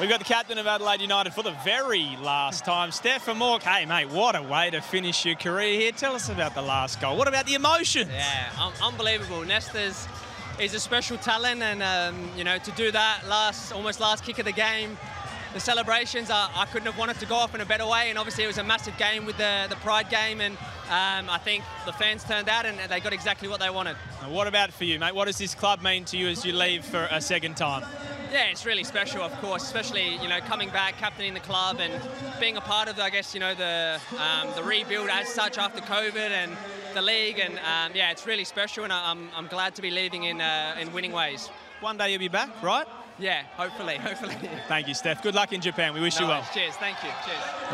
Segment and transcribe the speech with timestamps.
[0.00, 3.62] We've got the captain of Adelaide United for the very last time, Stefan Mauk.
[3.62, 5.92] Hey, mate, what a way to finish your career here.
[5.92, 7.16] Tell us about the last goal.
[7.16, 8.10] What about the emotions?
[8.12, 9.44] Yeah, um, unbelievable.
[9.44, 10.08] Nesta's
[10.58, 14.40] is a special talent, and um, you know to do that last, almost last kick
[14.40, 14.98] of the game,
[15.54, 18.10] the celebrations, I, I, couldn't have wanted to go off in a better way.
[18.10, 20.40] And obviously, it was a massive game with the, the Pride game.
[20.40, 20.56] And
[20.90, 23.96] um, I think the fans turned out and they got exactly what they wanted.
[24.28, 25.14] What about for you, mate?
[25.14, 27.84] What does this club mean to you as you leave for a second time?
[28.34, 31.92] Yeah, it's really special, of course, especially you know coming back, captaining the club, and
[32.40, 35.80] being a part of, I guess, you know the um, the rebuild as such after
[35.80, 36.50] COVID and
[36.94, 40.24] the league, and um, yeah, it's really special, and I'm, I'm glad to be leaving
[40.24, 41.48] in uh, in winning ways.
[41.78, 42.88] One day you'll be back, right?
[43.20, 44.36] Yeah, hopefully, hopefully.
[44.66, 45.22] Thank you, Steph.
[45.22, 45.94] Good luck in Japan.
[45.94, 46.44] We wish no, you well.
[46.52, 46.74] Cheers.
[46.74, 47.10] Thank you.
[47.24, 47.73] Cheers.